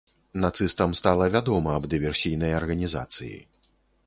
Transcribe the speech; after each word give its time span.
Нацыстам 0.43 0.95
стала 0.99 1.27
вядома 1.37 1.75
аб 1.81 1.87
дыверсійнай 1.93 2.59
арганізацыі. 2.63 3.35